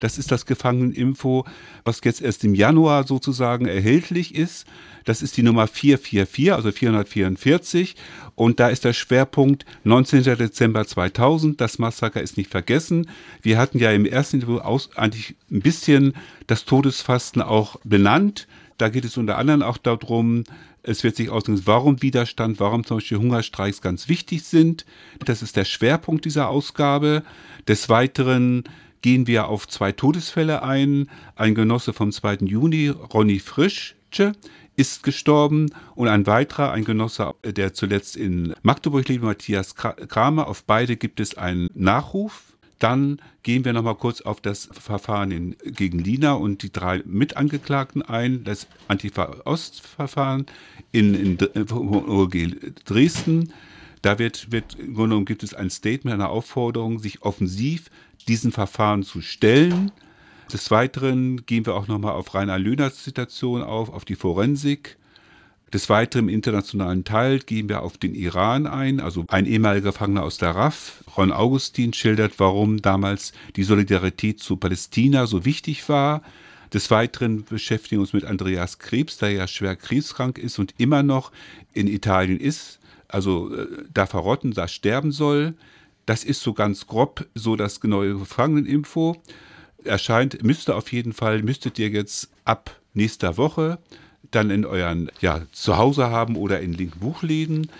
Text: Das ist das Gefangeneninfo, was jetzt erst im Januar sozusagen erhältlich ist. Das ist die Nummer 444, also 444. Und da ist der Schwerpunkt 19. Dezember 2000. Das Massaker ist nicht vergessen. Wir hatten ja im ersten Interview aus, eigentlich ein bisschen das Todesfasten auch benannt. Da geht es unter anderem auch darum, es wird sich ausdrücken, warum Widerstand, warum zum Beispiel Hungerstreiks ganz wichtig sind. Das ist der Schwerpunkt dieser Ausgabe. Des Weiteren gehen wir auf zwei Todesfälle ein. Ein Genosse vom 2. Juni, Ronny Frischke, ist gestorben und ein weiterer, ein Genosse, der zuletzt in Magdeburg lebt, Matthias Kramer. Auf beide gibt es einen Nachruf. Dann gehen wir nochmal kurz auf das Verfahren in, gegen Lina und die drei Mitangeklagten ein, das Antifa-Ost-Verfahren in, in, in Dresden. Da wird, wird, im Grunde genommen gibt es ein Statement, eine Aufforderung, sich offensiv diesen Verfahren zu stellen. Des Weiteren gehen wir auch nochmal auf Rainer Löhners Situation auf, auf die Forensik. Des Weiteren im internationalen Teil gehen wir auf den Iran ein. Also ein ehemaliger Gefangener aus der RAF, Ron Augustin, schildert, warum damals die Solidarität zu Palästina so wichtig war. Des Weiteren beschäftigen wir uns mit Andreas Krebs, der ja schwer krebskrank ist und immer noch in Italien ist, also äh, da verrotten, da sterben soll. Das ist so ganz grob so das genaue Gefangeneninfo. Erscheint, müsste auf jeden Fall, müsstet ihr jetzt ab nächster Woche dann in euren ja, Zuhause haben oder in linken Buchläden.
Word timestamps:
Das 0.00 0.16
ist 0.16 0.30
das 0.30 0.46
Gefangeneninfo, 0.46 1.44
was 1.84 2.00
jetzt 2.04 2.22
erst 2.22 2.44
im 2.44 2.54
Januar 2.54 3.06
sozusagen 3.06 3.66
erhältlich 3.66 4.34
ist. 4.34 4.66
Das 5.04 5.22
ist 5.22 5.36
die 5.36 5.42
Nummer 5.42 5.66
444, 5.66 6.52
also 6.52 6.70
444. 6.70 7.96
Und 8.36 8.60
da 8.60 8.68
ist 8.68 8.84
der 8.84 8.92
Schwerpunkt 8.92 9.64
19. 9.82 10.22
Dezember 10.22 10.86
2000. 10.86 11.60
Das 11.60 11.80
Massaker 11.80 12.22
ist 12.22 12.36
nicht 12.36 12.50
vergessen. 12.50 13.10
Wir 13.42 13.58
hatten 13.58 13.78
ja 13.78 13.90
im 13.90 14.06
ersten 14.06 14.36
Interview 14.36 14.58
aus, 14.58 14.96
eigentlich 14.96 15.34
ein 15.50 15.62
bisschen 15.62 16.14
das 16.46 16.64
Todesfasten 16.64 17.42
auch 17.42 17.76
benannt. 17.82 18.46
Da 18.76 18.90
geht 18.90 19.04
es 19.04 19.16
unter 19.16 19.36
anderem 19.36 19.62
auch 19.62 19.78
darum, 19.78 20.44
es 20.84 21.02
wird 21.02 21.16
sich 21.16 21.28
ausdrücken, 21.28 21.62
warum 21.64 22.02
Widerstand, 22.02 22.60
warum 22.60 22.84
zum 22.84 22.98
Beispiel 22.98 23.18
Hungerstreiks 23.18 23.82
ganz 23.82 24.08
wichtig 24.08 24.44
sind. 24.44 24.86
Das 25.24 25.42
ist 25.42 25.56
der 25.56 25.64
Schwerpunkt 25.64 26.24
dieser 26.24 26.48
Ausgabe. 26.48 27.24
Des 27.66 27.88
Weiteren 27.88 28.64
gehen 29.02 29.26
wir 29.26 29.48
auf 29.48 29.68
zwei 29.68 29.92
Todesfälle 29.92 30.62
ein. 30.62 31.08
Ein 31.36 31.54
Genosse 31.54 31.92
vom 31.92 32.12
2. 32.12 32.38
Juni, 32.46 32.88
Ronny 32.88 33.38
Frischke, 33.38 34.32
ist 34.76 35.02
gestorben 35.02 35.70
und 35.96 36.06
ein 36.08 36.26
weiterer, 36.26 36.70
ein 36.70 36.84
Genosse, 36.84 37.34
der 37.44 37.74
zuletzt 37.74 38.16
in 38.16 38.54
Magdeburg 38.62 39.08
lebt, 39.08 39.24
Matthias 39.24 39.74
Kramer. 39.74 40.46
Auf 40.46 40.64
beide 40.64 40.96
gibt 40.96 41.20
es 41.20 41.36
einen 41.36 41.68
Nachruf. 41.74 42.52
Dann 42.78 43.20
gehen 43.42 43.64
wir 43.64 43.72
nochmal 43.72 43.96
kurz 43.96 44.20
auf 44.20 44.40
das 44.40 44.68
Verfahren 44.70 45.32
in, 45.32 45.56
gegen 45.64 45.98
Lina 45.98 46.34
und 46.34 46.62
die 46.62 46.72
drei 46.72 47.02
Mitangeklagten 47.04 48.02
ein, 48.02 48.44
das 48.44 48.68
Antifa-Ost-Verfahren 48.86 50.46
in, 50.92 51.14
in, 51.14 51.38
in 51.38 52.74
Dresden. 52.84 53.52
Da 54.02 54.18
wird, 54.18 54.52
wird, 54.52 54.74
im 54.74 54.94
Grunde 54.94 55.10
genommen 55.10 55.26
gibt 55.26 55.42
es 55.42 55.54
ein 55.54 55.70
Statement, 55.70 56.14
eine 56.14 56.28
Aufforderung, 56.28 56.98
sich 56.98 57.22
offensiv 57.22 57.90
diesen 58.26 58.52
Verfahren 58.52 59.02
zu 59.02 59.20
stellen. 59.20 59.90
Des 60.52 60.70
Weiteren 60.70 61.44
gehen 61.46 61.66
wir 61.66 61.74
auch 61.74 61.88
nochmal 61.88 62.12
auf 62.12 62.34
Rainer 62.34 62.58
Löhners 62.58 63.04
Situation 63.04 63.62
auf, 63.62 63.90
auf 63.90 64.04
die 64.04 64.14
Forensik. 64.14 64.96
Des 65.72 65.90
Weiteren 65.90 66.28
im 66.28 66.34
internationalen 66.34 67.04
Teil 67.04 67.40
gehen 67.40 67.68
wir 67.68 67.82
auf 67.82 67.98
den 67.98 68.14
Iran 68.14 68.66
ein. 68.66 69.00
Also 69.00 69.26
ein 69.28 69.44
ehemaliger 69.44 69.90
Gefangener 69.90 70.22
aus 70.22 70.38
der 70.38 70.52
RAF, 70.52 71.04
Ron 71.16 71.32
Augustin, 71.32 71.92
schildert, 71.92 72.38
warum 72.38 72.80
damals 72.80 73.32
die 73.56 73.64
Solidarität 73.64 74.40
zu 74.40 74.56
Palästina 74.56 75.26
so 75.26 75.44
wichtig 75.44 75.86
war. 75.90 76.22
Des 76.72 76.90
Weiteren 76.90 77.44
beschäftigen 77.44 77.98
wir 77.98 78.02
uns 78.02 78.14
mit 78.14 78.24
Andreas 78.24 78.78
Krebs, 78.78 79.18
der 79.18 79.30
ja 79.30 79.46
schwer 79.46 79.76
krebskrank 79.76 80.38
ist 80.38 80.58
und 80.58 80.74
immer 80.78 81.02
noch 81.02 81.32
in 81.74 81.86
Italien 81.86 82.40
ist, 82.40 82.77
also 83.08 83.54
äh, 83.54 83.66
da 83.92 84.06
verrotten, 84.06 84.52
da 84.52 84.68
sterben 84.68 85.12
soll. 85.12 85.54
Das 86.06 86.24
ist 86.24 86.40
so 86.40 86.52
ganz 86.54 86.86
grob 86.86 87.26
so 87.34 87.56
das 87.56 87.80
genaue 87.80 88.18
Gefangeneninfo. 88.18 89.16
Erscheint, 89.84 90.42
müsste 90.42 90.74
auf 90.74 90.92
jeden 90.92 91.12
Fall, 91.12 91.42
müsstet 91.42 91.78
ihr 91.78 91.88
jetzt 91.88 92.30
ab 92.44 92.78
nächster 92.94 93.36
Woche 93.36 93.78
dann 94.30 94.50
in 94.50 94.64
euren 94.64 95.10
ja, 95.20 95.42
Zuhause 95.52 96.10
haben 96.10 96.36
oder 96.36 96.60
in 96.60 96.72
linken 96.72 97.00
Buchläden. 97.00 97.70